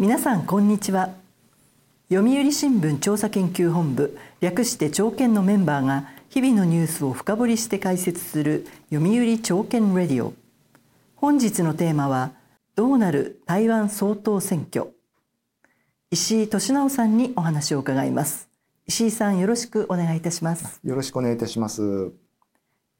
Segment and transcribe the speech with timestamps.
[0.00, 1.10] 皆さんこんにちは。
[2.08, 10.34] 読売新聞調査研究本部略して朝見のメンバーが日々のニュースを深掘りして解説する読売朝見レディオ。
[11.16, 12.30] 本日のテーマは
[12.76, 14.86] どうなる台湾総統選挙。
[16.12, 18.48] 石井俊直さんにお話を伺います。
[18.86, 20.78] 石井さんよろしくお願いいたします。
[20.84, 22.12] よろしくお願いいたします。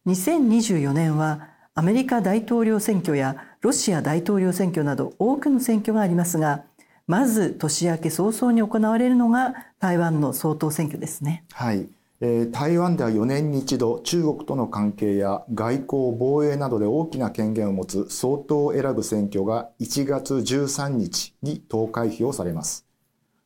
[0.08, 1.46] 2024年は
[1.76, 6.64] アメリカ大統領選挙やロシア大統領選挙など多くの選挙がありますが
[7.08, 11.42] まず年明け早々に行われるのが台湾の総統選挙ですね。
[11.52, 11.88] はい。
[12.20, 22.84] えー、台湾では4年に一度中国との関係や外交防衛などで大きな権限を持つ総統を選ぶ選挙が1月13日に投開票されます。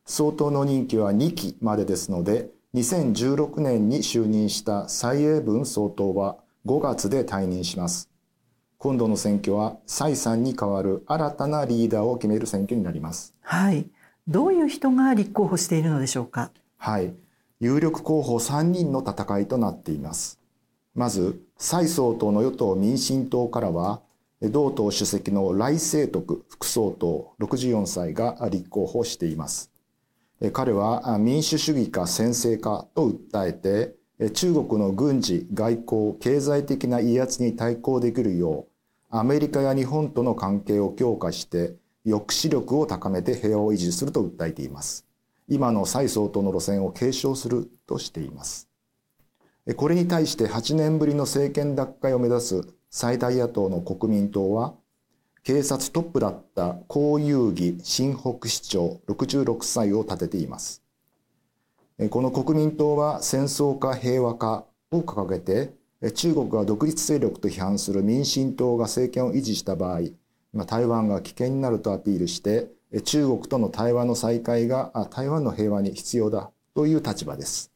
[0.05, 8.12] 総統の任期は2期までですので2016年に就任した蔡英文総統は5月で退任します。
[8.83, 13.33] 今度の選挙は蔡さんに代わる新たなリーダーを決める選挙になります。
[13.39, 13.85] はい。
[14.27, 16.51] どういう人が立候補しているのでしょうか？
[16.79, 17.13] はい。
[17.61, 20.37] 有力候補3人の戦いとなっています。
[20.95, 24.01] まず、蔡総統の与党民進党からは、
[24.41, 29.71] 同党主席の来清徳副総統64歳が立候補しています。
[30.51, 33.95] 彼は民主主義か専制かと訴えて、
[34.33, 38.67] 中国の軍事、外交、経済的な威圧に対抗できるよう、
[39.15, 45.05] アメリカや日本との関係を強化して抑止力を高めて平和を維持すると訴えています。
[45.47, 48.67] 今の蔡総統の路線を継承するとしています。
[49.75, 54.73] これに対して8年ぶりの政権奪回を目指す最大野党の国民党は、
[55.43, 60.81] 警察トップだった江遊義新北市長66歳を立てています。
[62.09, 65.71] この国民党は戦争か平和かを掲げて
[66.11, 70.01] 中国が独立勢力と批判する民進党が政権を維持した場合、
[70.65, 72.67] 台湾が危険になるとアピールして、
[73.05, 77.71] 中国との対話の再開が台湾の平和に必要だという立場です。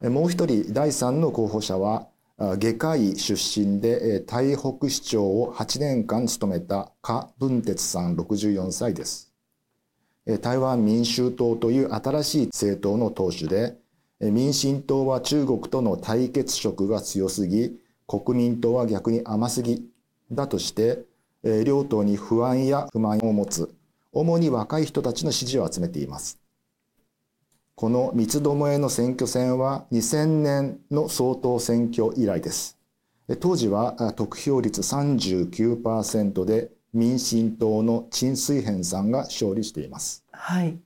[0.00, 2.06] もう一人、第三の候補者は、
[2.38, 9.32] 外科医出身で台北市長を8年間務めた柯文哲さん64歳です。
[10.40, 13.76] 台湾民衆党という新しい政党の党首で、
[14.30, 19.84] 民進党は中国との対決色が強すぎ、国民党は逆に甘すぎ
[20.30, 21.04] だとして、
[21.64, 23.74] 両党に不安や不満を持つ、
[24.12, 26.38] 主に若い人たちの支持を集めています。
[27.74, 32.78] この三つどもえの選挙戦は2000年の総統選挙以来です。
[33.40, 40.24] 当時は得票率39%で民進党の陳水扁さんが勝利しています。
[40.30, 40.78] はい。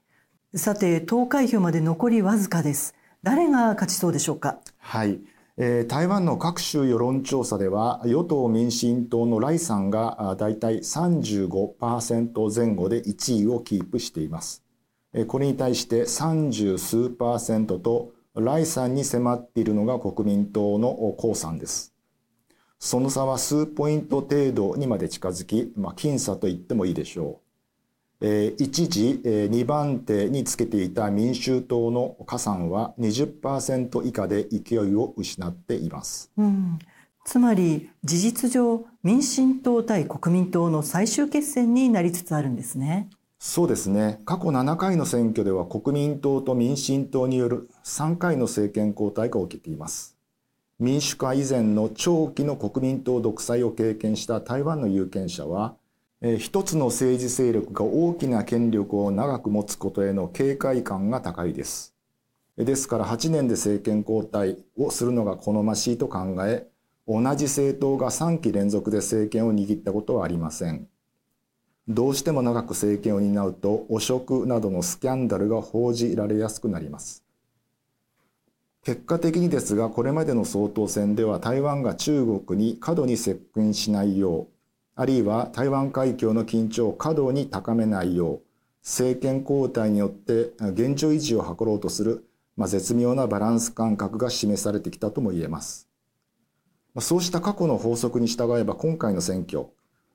[0.55, 2.95] さて、投開票まで残りわずかです。
[3.27, 4.61] 誰が勝ちそうでしょうか？
[4.79, 5.19] はい。
[5.57, 14.63] えー、台湾の各種世論調査では与党民進党の頼さんがだいたい35%前後で1位をキープしています。
[15.13, 21.93] えー、これに対して30数パーセントと頼さんに迫っているのが国民党の江さんです。
[22.79, 27.46] その差は数ポイント程度にまで近づき、まあ、僅差と言ってもいいでしょう。
[28.21, 36.79] 一時、えー、2番手につけていた民衆党の加算は20%以下で勢いを失っています、うん、
[37.27, 43.11] つまり事実上民進党対国民党の最終決戦になりつつあるんですね。
[43.39, 44.21] そうですね。
[44.25, 50.17] 過去7回の選挙では国民党と民進党による3回の政権交代が起きています。
[50.79, 55.75] 民主化以前の長期の国民党独裁を経験した台湾の有権者は
[56.39, 61.95] 一つの政治勢力が大きな権力を長く持つことへの警戒感が高いです。
[62.57, 66.67] ですから8年で政権交代をするのが好ましいと考え、
[67.07, 70.89] 同じ政党が3期連続で政権を握ったことはありません。
[71.87, 77.23] どうしても長く政権を担うと汚職などのスキャンダルが報じられやすくなります。
[78.83, 84.49] 結果的にですが、これまでの総統選では台湾が中国に過度に接近しないよう、
[84.99, 88.41] あるいは台湾海峡の緊張を過度に高めないよう、
[88.83, 92.27] 政権交代によって現状維持を図ろうとする、
[92.57, 95.87] まあ、絶妙なバランス感覚が示されてきたとも言えます。
[96.99, 99.67] そうした過去の法則に従えば今回の選挙、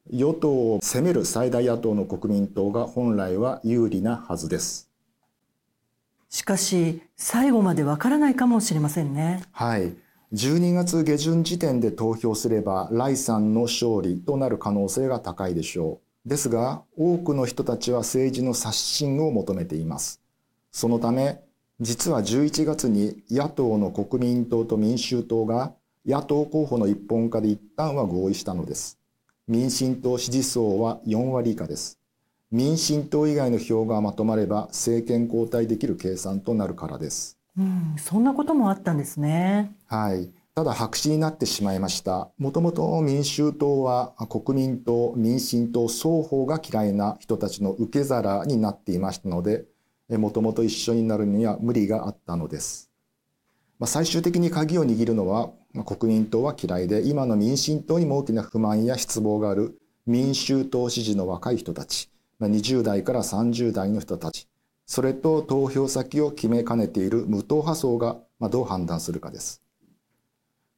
[0.09, 4.89] 与党を攻める最大野党の国民党が本来は有利なはずです。
[6.27, 9.43] しかし、最後までわからないかもしれませんね。
[9.51, 9.93] はい。
[10.33, 16.29] 12月下旬時点で投票すれば、ライさんの勝利となる可能性が高いでしょう。
[16.29, 20.21] ですが、多くの人たちは政治の刷新を求めています。
[20.71, 21.41] そのため、
[21.81, 25.73] 実は11月に野党の国民党と民衆党が
[26.05, 28.99] 野党候補の一本化で一旦は合意したのです。
[29.49, 31.99] 民進党支持層は4割以下です。
[32.51, 37.40] 民進党以外の票がまとまれば政権交代できる計算となるからです。
[37.97, 39.75] そんなこともあったんですね。
[39.87, 40.29] はい。
[40.53, 42.29] ただ白紙になってしまいました。
[42.37, 49.65] もともと民衆党は国民党、民進党双方が嫌いな人たちの受け皿になっていましたので、
[50.09, 52.91] もともと一緒になるには無理があったのです。
[53.79, 64.47] まあ、最終的に鍵を握るのは、まあ、国民党は嫌いで、今の民進党にも大きな不満や失望がある民衆党支持の若い人たち、まあ、20代から30代の人たち、
[64.91, 68.17] それと投票先を決めかねている無党派層が
[68.49, 69.61] どう判断するかです。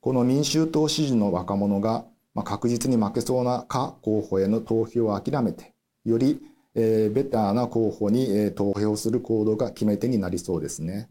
[0.02, 2.06] この民衆党支持の若者が、
[2.36, 5.74] まあ、確実に負けそうなか候補への投票を諦めて、
[6.06, 6.40] より、
[6.76, 11.10] えー、ベターな候補に、えー、投票する行動が決め手になりそうですね。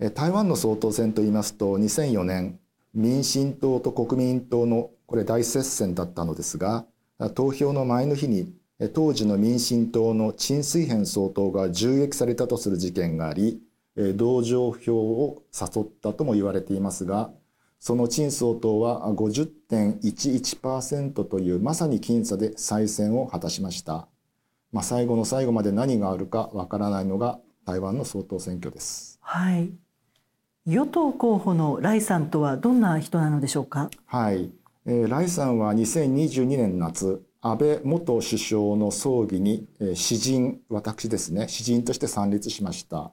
[0.00, 2.58] えー、台湾の総統選といいますと、2004年、
[2.92, 6.86] 民進党と国民党のこれ大接戦だったのですが、
[7.36, 8.52] 投票の前の日に
[8.94, 13.60] 当時の民進党の陳水扁総統が銃撃されたとする事件があり、
[14.14, 17.32] 同情票を誘ったとも言われていますが、
[17.80, 24.06] その陳総統は50.11%というまさに僅差で再選を果たしました。
[24.72, 29.18] まあ、最後の最後まで何があるかわからないのが台湾の総統選挙です。
[29.22, 29.72] はい。
[30.66, 33.90] 与党候補のライさんとはどんな人なのでしょうか？
[34.06, 34.52] はい。
[34.86, 43.12] えー、ライさんは2022年夏、安倍元首相の葬儀に、え、詩人、私ですね、詩人として参列しました。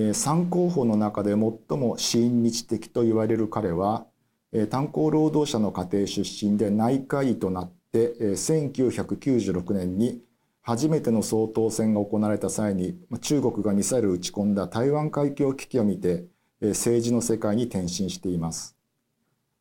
[0.00, 4.06] え3候補の中で最も親日的と言われる彼は
[4.52, 10.22] え炭鉱労働者の家庭出身で内科医となってえ1996年に
[10.62, 16.26] 初めての総統選が行われた際に中国がミサイルを撃ち込んだ台湾海峡危機を見て
[16.60, 18.76] 政治の世界に転身しています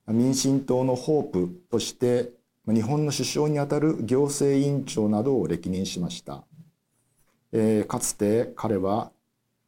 [0.06, 2.32] 民進党のホープとして
[2.68, 6.44] 日本の首相にあたる行政委員長などを歴任しました
[7.88, 9.12] かつて彼は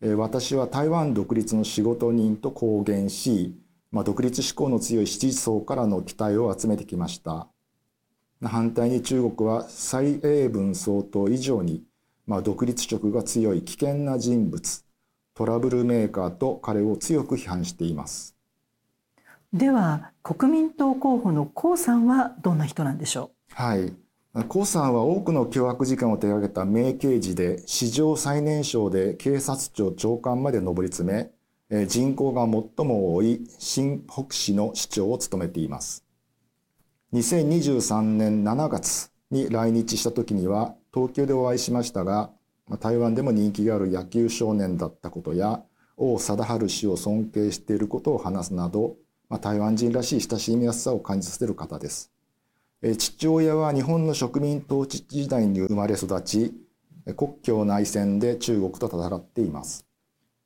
[0.02, 3.54] 私は台湾独立の仕事人と公言し、
[3.92, 7.48] まあ、独立志向の強い支持層からの期待を集めてきました。
[8.42, 11.84] 反対に中国は蔡英文総統以上に、
[12.26, 14.86] まあ、独立色が強い危険な人物、
[15.34, 18.39] トラブルメーカーと彼を強く批判しています。
[19.52, 23.54] では国民党候補の江さんはどんな人なんでしょう？
[23.56, 23.94] はい。
[24.36, 31.32] 江さんは多くの凶悪事件を手掛けた名刑事で、史上最年少で警察庁長官まで上り詰
[31.70, 36.06] め、人口が最も多い新北市の市長を務めています。
[37.14, 42.30] 2023年7月に来日した時には東京でお会いしましたが、
[42.80, 45.64] 台湾でも人気がある野球少年だったことや、
[45.98, 48.96] 王貞治氏を尊敬していることを話すなど、
[49.38, 52.12] 台湾人らしい親しみやすさを感じさせる方です。
[52.98, 56.54] 父親は日本の植民統治時代に生まれ育ち、
[57.16, 59.86] 国境内戦で中国と戦っています。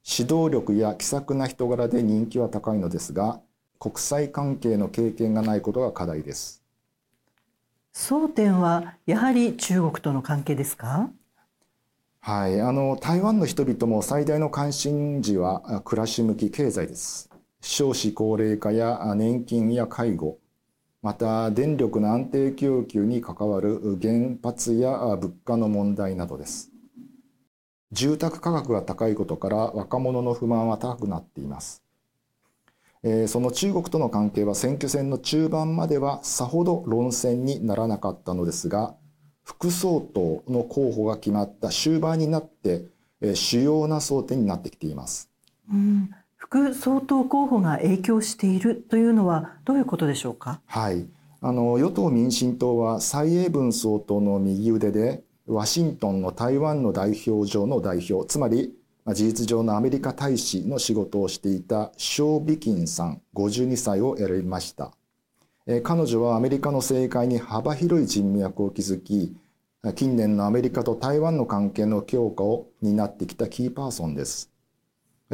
[0.06, 3.40] 指導力や気さくな人柄で人気は高いのですが、
[3.80, 6.62] 国際関係の経験がないことが課題です。
[7.94, 11.10] 争点はやはり中国との関係ですか？
[12.20, 17.30] はい、あの台湾の人々も最大の関心事は暮らし向き経済です。
[17.66, 20.38] 少子高齢化や年金や介護、
[21.02, 26.72] また電力の安定供給に関わる原発や物価の問題などです。
[27.94, 31.82] 住宅価格が高いことから若者の不満は高くなっています。
[33.28, 38.94] その中国との関係は選挙戦の中盤まではさほど論戦にならなかったのですが、
[39.44, 42.84] 副総統の候補が決まった終盤になって
[43.36, 45.30] 主要な争点になってきています。
[45.72, 46.14] うん
[46.54, 50.62] 副総統候補が影響しているというのはどういうことでしょうか？
[50.68, 51.08] はい、
[51.42, 58.72] あの与党民進党は蔡英文総統の右腕でワシントンの台湾の代表上の代表つまり
[59.08, 64.92] 事実上のアメリカ大使の仕事をしていたショー・ビキンさん52歳を選びました。
[65.82, 69.36] 彼女はアメリカの政界に幅広い人脈を築き
[69.96, 74.53] 近年のアメリカと台湾の関係の強化を担ってきたキーパーソンです。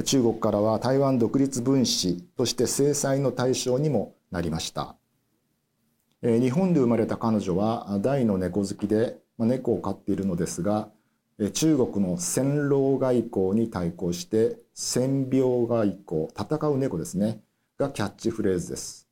[0.06, 4.96] 中国からは台湾独立分子として制裁の対象にもなりました。
[6.22, 10.90] 日本で生まれた彼女は大の猫好きで猫を飼っているのですが、
[11.54, 17.42] 中国の戦狼外交に対抗して戦病外交、戦う猫ですね、
[17.78, 19.08] がキャッチフレーズです。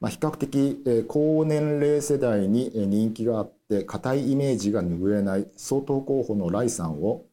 [0.00, 7.26] まあ、比較的高年齢世代に人気があって硬いイメージが拭えない総統候補のライさんを、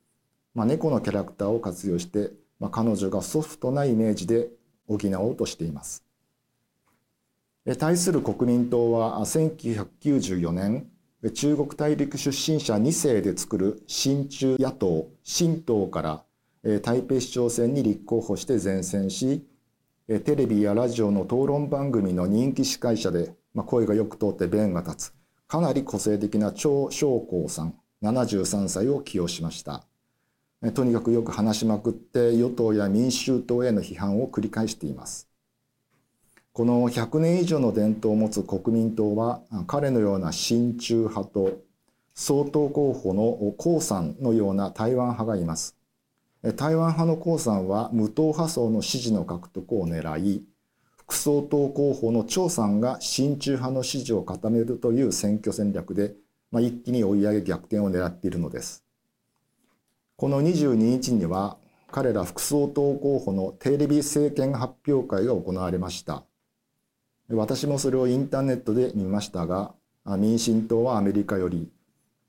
[0.58, 4.50] まあ、猫のキャラクターを活用してまあ、彼女がソフトなイメージで
[4.88, 6.04] 補おうとしています。
[7.78, 10.90] 対する国民党は1994年
[11.34, 16.24] 中国大陸出身者2世で作る親中野党新党から
[16.80, 19.46] 台北市長選に立候補して善戦し
[20.08, 25.14] テレビやラジオの討論番組の人気司会者で、まあ、声がよく通って弁が立つ
[25.46, 29.86] かなり個性的な張昌光さん73歳を起用しました
[30.74, 35.28] とにかくよく話しまくって与党や民衆党への批判を繰り返しています。
[36.52, 41.60] この100年以上の伝統を持つ国民党は彼のような親中派と
[42.16, 45.76] 総統候補の江さんのような台湾派がいます。
[46.56, 50.44] 台湾派の江さんは無党派層の支持の獲得を狙い
[51.08, 56.16] 副総統候補の張さんが親中派の支持を固めるという選挙戦略で、
[56.52, 58.87] まあ、一気に追い上げ逆転を狙っているのです。
[60.20, 61.58] この22日には
[61.92, 66.24] 彼ら副総統候補のテレビ政見発表会が行われました。
[67.30, 69.76] 私もそれをインターネットで見ましたが
[70.18, 71.70] 民進党はアメリカより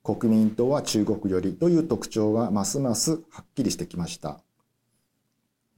[0.04, 4.42] 国民党は中国よりという特徴がますますはっきりしてきました。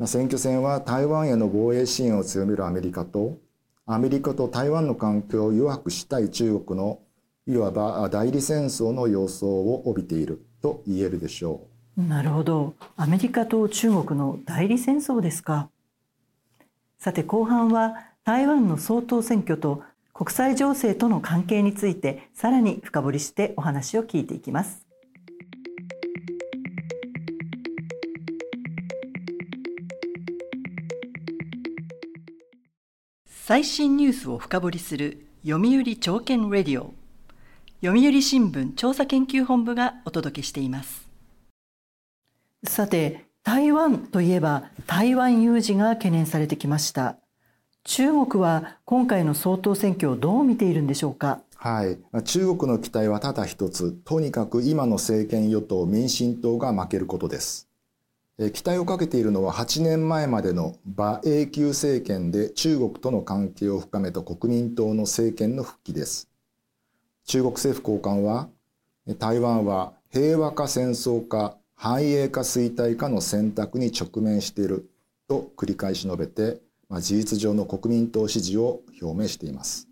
[0.05, 3.38] 選挙戦は台湾への防衛支援を強めるアメリカと
[3.87, 6.99] アメリカと台湾の関係を弱くしたい中国の
[7.47, 11.70] いわば代理戦争の様相を帯びていると言えるでしょう。
[12.09, 12.75] なるほど。
[12.97, 15.71] アメリカと中国の代理戦争ですか。
[16.99, 24.87] さて後半は台湾の総統選挙と国際情勢との関係についてさらに深掘りしてお話を聞いていきます。
[33.26, 36.95] 最新ニュースを深掘りする読売朝券レディオ。
[37.83, 41.10] 読売新聞調査研究本部がお届けしています。
[42.64, 47.17] さて台湾といえば台湾有事が懸念されてきました
[47.85, 51.40] 中国は今回の総統選挙をどう見ているんでしょうか？
[51.57, 57.69] はい、中国の期待はただ一つ、とにかく今の政権与党民進党が負けることです。
[58.52, 66.29] 期待をかけているのは8年前までの馬英九政権で中国との関係を深めた国民党の政権の復帰です。
[67.25, 68.50] 中国政府高官は、
[69.19, 74.91] 台湾は平和か戦争か繁栄か衰退かの選択に直面している
[75.27, 76.61] と繰り返し述べて、
[76.91, 79.89] まあ、事実上の国民党支持を表明しています。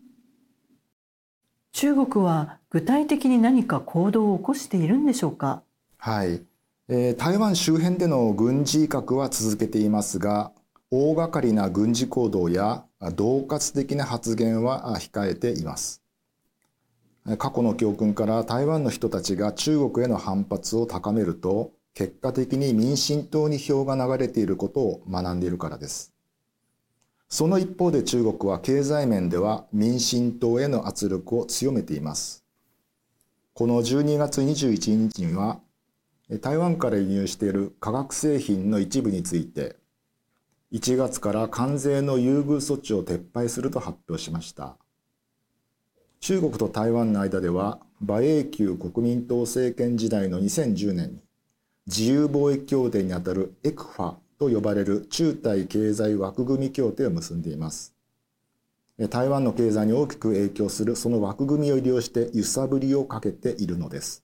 [1.72, 5.62] 中国は具体的に何か行動を起こしているんでしょうか？
[5.96, 6.42] はい、
[6.88, 10.52] えー、台湾周辺での軍事威嚇は続けていますが
[10.90, 16.02] 大掛かりな軍事行動や恫喝的な発言は控えています。
[17.38, 26.14] 過去の教訓から台湾の人たちが中国への反発を高めると結果的に民進党に票が流れていることを学んでいるからです
[27.28, 32.44] その一方で中国は経済面では民進党への圧力を強めています。
[33.52, 35.60] この12月21日には
[36.40, 39.76] 台湾から輸入している化学製品の一部について
[40.72, 44.76] 1月から関税の優遇措置を撤廃すると発表しました。
[46.20, 51.27] 中国と台湾の間では馬英九国民党政権時代の2010年に
[51.88, 57.94] 自由貿易協定にあたるエクファと呼ばれる中台経済枠組み協定を結んでいます。
[59.08, 64.22] 台湾の経済に大きく影響するその枠組みを利用して揺さぶりをかけているのです。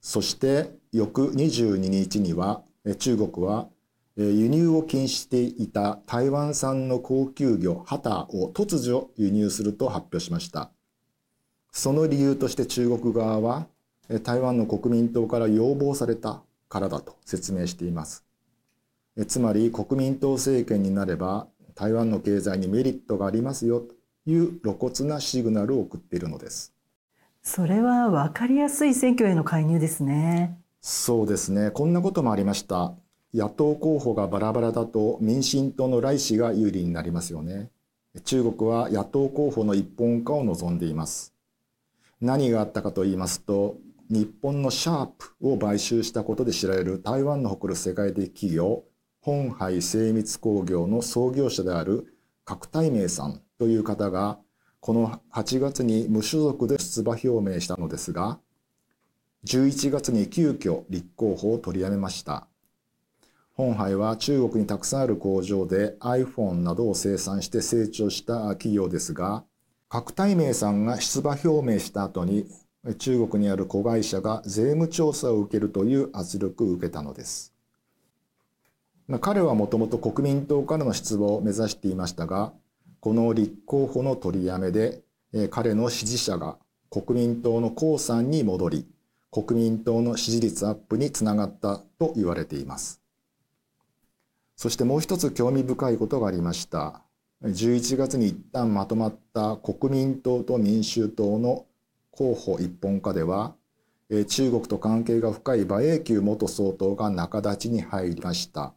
[0.00, 2.62] そして翌22日には
[2.98, 3.68] 中国は
[4.16, 10.70] 輸入を禁止していた台湾産の高級魚ハタを突如輸入すると発表しました。
[11.72, 13.66] その理由として中国側は
[14.22, 18.24] 台湾の国民党から要望されたからだと説明しています。
[19.26, 23.94] つまり国民党政権になれば台湾の経済にメリットがありますよと
[24.26, 26.72] いう露骨なシグナルを送っているのです。
[27.42, 30.58] それは分かりやすい選挙への介入ですね。
[30.80, 31.70] そうですね。
[31.70, 32.94] こんなこともありました。
[33.34, 37.70] 野党候補がバラバラだと民進党の来氏が有利になりますよね。
[38.24, 41.34] 中国は野党候補の一本化を望んでいます。
[42.20, 43.76] 何があったかと言いますと、
[44.10, 48.84] 日本のシャープを買収したことで知られる台湾の誇る世界的企業
[49.20, 54.38] 本杯精密工業の創業者である角大明さんという方が
[54.80, 58.38] この8月に無所属で出馬表明したのですが
[59.46, 62.46] 11月に急遽立候補を取りやめました。
[63.54, 69.44] 本杯は中国にたくさんある工場で iPhone などを生産して成長した企業ですが
[69.88, 72.46] 角大明さんが出馬表明した後に
[72.98, 77.54] 中国にある子会社が税務調査を受けるという圧力を受けたのです
[79.20, 82.52] 彼はもともと国民党からの出馬を目指していましたが、
[83.00, 85.02] この立候補の取りやめで、
[85.50, 86.56] 彼の支持者が
[86.90, 88.86] 国民党の江さんに戻り、
[89.30, 93.02] 国民党の支持率アップにつながったと言われています。
[94.56, 97.02] そしてもう一つ興味深いことがありました。
[97.42, 101.66] 11月に一旦まとまった国民党と民衆党の
[102.16, 103.54] 候補一本化では、
[104.28, 108.74] 中国と関係が深い馬英九元総統が仲立ちに入りました。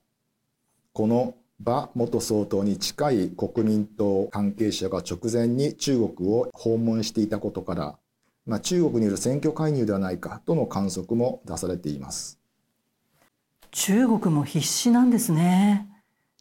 [0.94, 7.96] この馬元総統に近い国民党関係者が直前に中国を訪問していたことから、
[8.46, 12.39] まあ、中国による選挙介入ではないかとの観測も出されています。
[13.72, 15.88] 中国も必死なんですね。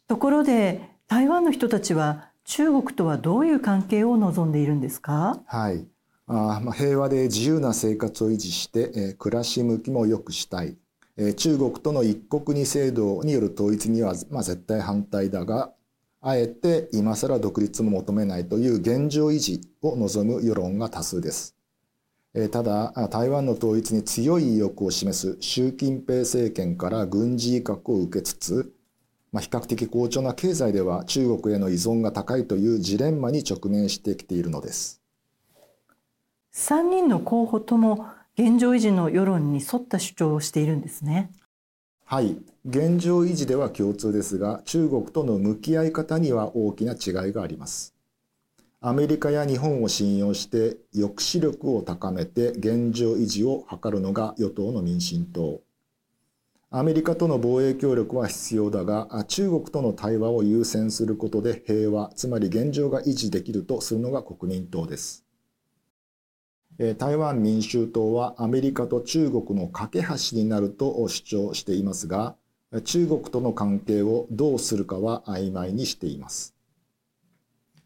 [0.07, 5.41] ところで台湾の人たちは中国とはどういう関係を望んでいるんですか？
[5.45, 5.85] はい。
[6.29, 10.77] あま、平和で自由な生活を維持して、えー、暮らし向きも良くしたい。
[11.15, 15.71] えー、中国との一国二制度による統一には、まあ、絶対反対だが、
[16.19, 21.55] あえて今更独立も求めないという現状維持を望む世論が多数です。
[22.33, 28.73] えー、ただ、台湾の統一に強い意欲を示す習近平政権から軍事威嚇を受けつつ、
[29.31, 35.01] まあ、比較的好調な経済では中国への依存が高いというジレンマに直面してきているのです。
[36.57, 41.29] 3人の候補とも現状維持の世論に沿った主張をしているんですね。
[42.03, 42.35] はい。
[42.65, 47.93] 現状維持では共通ですが、中国との向き合い方には大きな違いがあります。
[48.81, 55.61] アメリカや日本を信用して抑止力を高めて現状維持を図るのが与党の民進党。
[56.71, 65.26] アメリカとの防衛協力は必要だが、中国との対話を優先することで平和、つまり現状が維持できるとするのが国民党です。
[66.99, 72.35] 台湾民衆党はアメリカと中国の架け橋になると主張していますが、
[72.83, 76.53] 中国との関係をどうするかは曖昧にしています。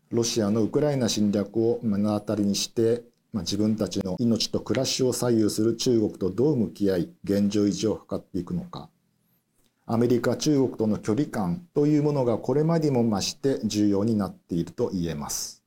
[0.10, 8.89] ロシアのウクライナ侵略を目の当たりにして、自分たちの命と暮らしを左右する中国とどう向き合い、現状維持を図っていくのか。
[9.85, 15.63] アメリカ、中国との距離感というものがこれまでも増して重要になっていると言えます。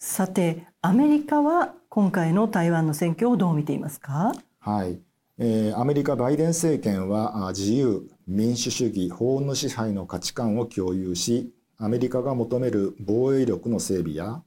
[0.00, 4.32] さて、アメリカは今回の台湾の選挙をどう見ていますか？
[4.58, 4.98] はい、
[5.38, 14.42] えー、アメリカバイデン政権は自由民主主義法の支配の価値観を共有しアメリカが求める防衛力の整備や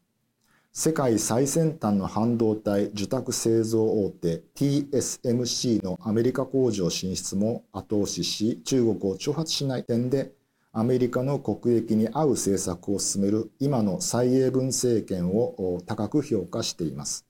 [0.73, 10.33] 世界最先端の半導体受託製造大手 TSMC のアメリカ工場進出も後押しし中国を挑発しない点で
[10.73, 17.23] アメリカの国益に合う政策を進める今の蔡英文政権を高く評価しています。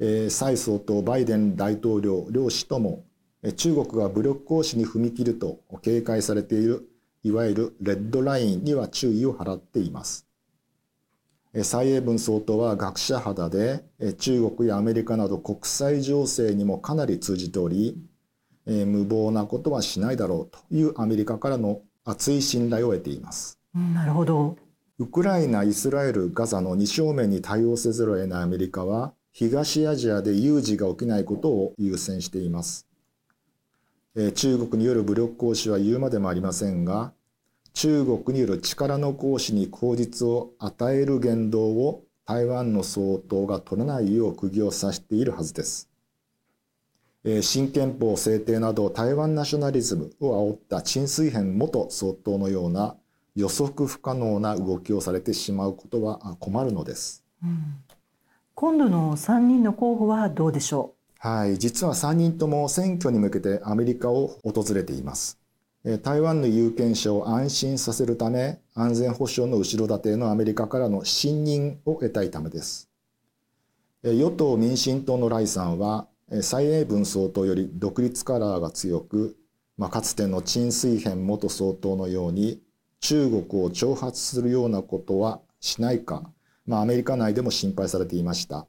[0.00, 3.04] えー、蔡総統バイデン大統領両氏とも
[3.56, 6.88] 中国が武力行使に踏み切ると警戒されている
[7.22, 10.26] いわゆるレッドラインには注意を払っています。
[11.62, 13.84] 蔡英文総統は学者肌で
[14.18, 17.96] 中国やアメリカなど国際情勢にもかなり通じており
[18.66, 23.58] 無謀なことはしないだろうというアメリカからの厚い信頼を得ています。
[23.74, 24.56] なるほど。
[24.98, 32.86] ウクライナ、イスラエル、ガザの2正面に対応せざるを得ないアメリカは東アジアで有事が起きないことを優先しています。
[34.36, 37.12] 中国による武力行使は言うまでもありませんが、
[37.72, 45.90] 中国による力の行使に口実を与える言動を台湾の総統が取らないよう釘を刺しているはずです。
[47.42, 52.94] 新憲法制定など台湾ナショナリズムを煽った陳水扁元総統のような
[53.34, 57.24] 予測不可能な動きをされてしまうことは困るのです。
[57.42, 57.74] うん
[58.56, 61.28] 今度の3人の候補はどうでしょう？
[61.28, 65.40] はい、実は3人とも選挙に向けてアメリカを訪れています。
[66.02, 72.88] 台湾の有権者を安心させるため、安全保障の後ろ盾のアメリカからの信任を得たいためです。
[74.04, 76.06] 与党民進党のライさんは、
[76.40, 79.36] 蔡英文総統より独立カラーが強く、
[79.76, 82.60] まあ、かつての陳水扁元総統のように
[83.00, 86.30] 中国を挑発するようなことはしないか
[86.66, 88.66] まあ、アメリカ内でも心配されていました。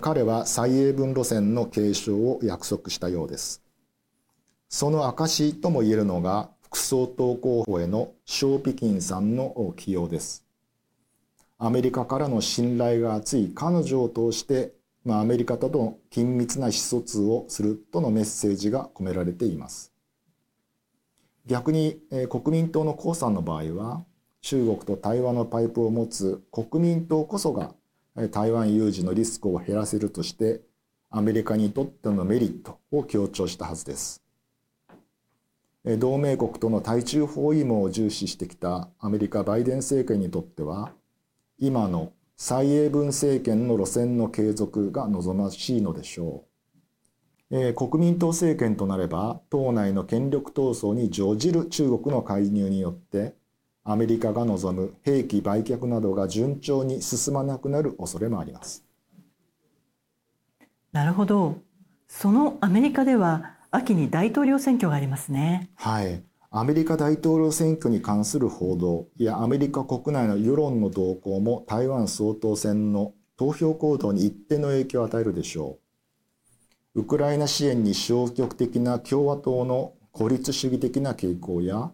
[0.00, 3.62] 彼は蔡英文路線の継承を約束したようです。
[4.68, 10.44] その証とも言えるのが副総統候補へのショー・ピキンさんの起用です。
[11.56, 19.92] アメリカからの信頼が厚い彼女を通して、まあ、アメリカとの緊密な意思疎通をするとのメッセージが込められています。
[21.46, 24.04] 逆に、えー、国民党の江さんの場合は
[24.40, 27.74] 中国と対話のパイプを持つ国民党こそが
[28.30, 30.60] 台湾有事のリスクを減らせるとして
[31.10, 34.22] アメリカにとってのメリットを強調したはずです。
[35.98, 40.92] 同盟国との対中包囲網を重視してきたアメリカバイデン政権にとっては
[41.58, 46.44] 今の蔡英文政権の路線の継続が望ましいのでしょ
[47.50, 47.56] う。
[47.56, 53.34] えー、国民党政権となれば党内の権力闘争に乗じる中国の介入によって
[53.90, 58.84] アメリカが望む兵器売却などが順調に進まなくなる恐れもあります。
[60.92, 61.56] なるほど。
[62.06, 65.70] そのアメリカでは秋に大統領選挙がありますね。
[65.74, 66.22] はい。
[66.50, 75.78] アメリカ大統領選挙に関する報道やアメリカ国内の世論の動向も台湾総統選の投票行動に一定の影響を与えるでしょ
[76.94, 77.00] う。
[77.00, 81.90] ウクライナ支援に消極的な共和党の孤立主義的な傾向や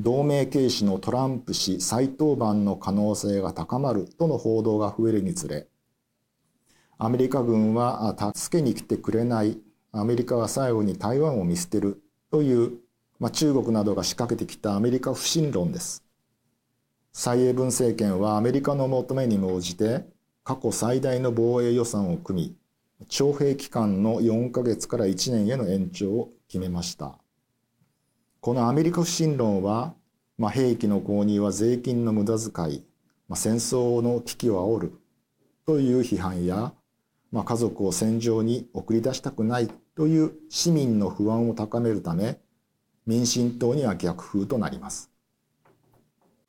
[0.00, 5.68] 同盟軽視のトランプ氏再登板の可能性が高まるとの報道が増えるにつれ
[6.98, 9.58] アメリカ軍は助けに来てくれない
[9.92, 12.78] アメリカは最後に台湾を見捨てるという
[13.20, 16.02] まあ、中国などが仕掛けてきたアメリカ不信論です。
[17.12, 20.06] 蔡英文政権はアメリカの求めに応じて
[20.42, 22.56] 過去最大の防衛予算を組
[23.00, 27.19] み、徴兵期間の4ヶ月から1年への延長を決めました。
[28.40, 29.94] このアメリカ不信論は、
[30.38, 32.84] まあ、兵器の購入は税金の無駄遣い、
[33.28, 34.92] まあ、戦争の危機を煽る
[35.66, 36.72] という批判や、
[37.30, 42.38] まあ、家族を戦場に送り出したくないという市民の不安を高めるため
[43.06, 45.10] 民進党には逆風となります。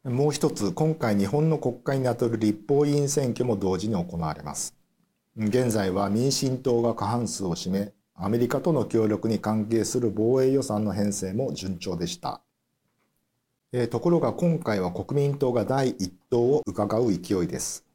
[0.05, 4.73] もう一つ、今回日本の国会にあたる立法委員選挙も同時に行われます。
[5.37, 12.41] 現在は民進党が過半数を占め、アメリカとの協力に関係する防衛予算の編成も順調でした。
[13.71, 17.85] えところが今回は国民党が第一党を伺う勢いです。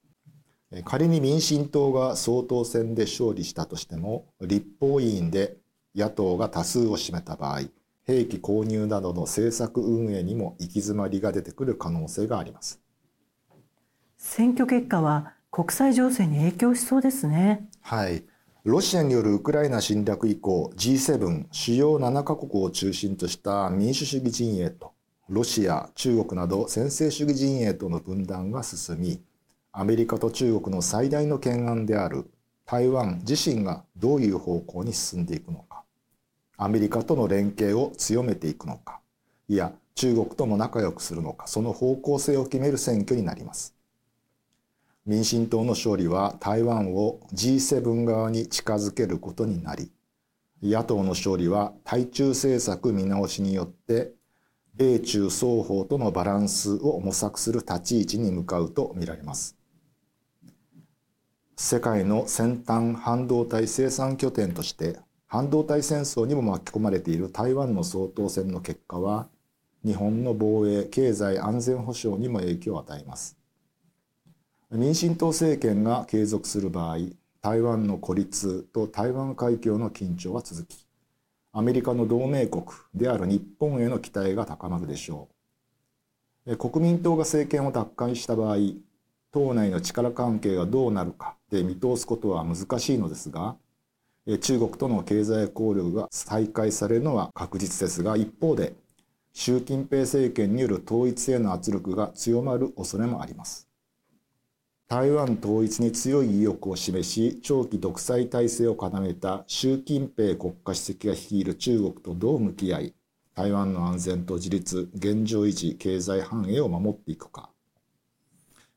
[0.84, 5.56] 仮に民進党が総統選で勝利したとしても、立法委員で
[5.94, 7.62] 野党が多数を占めた場合、
[8.06, 12.80] 兵器購入などの政策運営にも行き詰まりが出てくる可能性があります
[14.16, 18.22] 選挙結果は国際情勢に影響しそうですねはい
[18.66, 24.92] ロシアによるウクライナ侵略以降 G7 主要7カ国を中心とした民主主義陣営と
[25.28, 29.22] ロシア中国など専制主義陣営との分断が進み
[29.70, 32.28] アメリカと中国の最大の懸案である
[32.64, 35.84] 台湾自身がどういう方向に進んでいくのか
[36.56, 38.98] アメリカとの連携を強めていくのか
[39.48, 43.75] いや中国とも仲良くするのかその方向性を決める選挙になります。
[45.06, 49.92] 民進党の勝利は台湾を G7 側に近づけることになり
[50.60, 54.12] 野党の勝利は対中政策見直しによって
[54.74, 59.56] 米中双方とのバランスを模索する立ち位置に向かうとみられます。
[61.56, 69.28] 世界の先端半導体生産拠点として半導体戦争にも巻き込まれている台湾の総統選の結果は
[69.84, 73.38] 日本の防衛経済安全保障にも影響を与えます。
[74.76, 76.98] 民進党政権が継続する場合
[77.40, 80.86] 台湾の孤立と台湾海峡の緊張は続き
[81.52, 85.28] アメリカの同盟国である日本への期待が高まるでしょ
[86.46, 86.56] う。
[86.56, 88.56] 国民党が政権を奪還した場合
[89.32, 93.56] 党内の力関係がどうなるかで見通すことは難しいのですが
[94.40, 98.74] 中国との経済交流が再開されるのは確実ですが一方で
[99.32, 103.65] 習近平政権による統一への圧力が強まる恐れもあります。
[104.88, 112.94] 台湾統一に強い意欲を示し長期独裁体制を固めた習近平国家主席が率いる中国とどう向き合い
[113.34, 117.50] 台湾の安全と自立現状維持経済繁栄を守っていくか。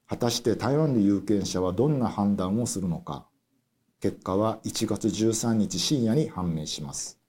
[0.07, 3.27] 果たして台湾の有権者はどんな判断をするのか。
[4.01, 7.19] 結果は1月13日深夜に判明します。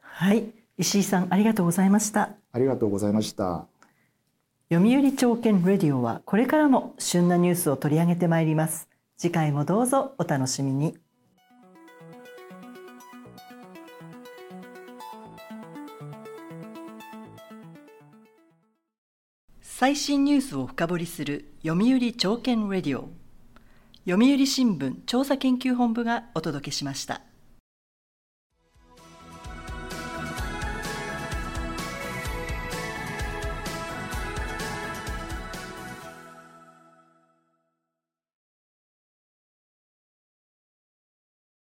[0.00, 0.46] はい。
[0.78, 2.30] 石井さんありがとうございました。
[2.52, 3.66] ありがとうございました
[4.68, 8.88] 読売朝券レディオはこれからも旬なニュースを取り上げてまいります。
[9.16, 10.98] 次回もどうぞお楽しみに。
[19.62, 23.08] 最新ニュースを深掘りする読売朝券レディオ。
[24.04, 27.20] 読売新聞調査研究本部がお届けしました。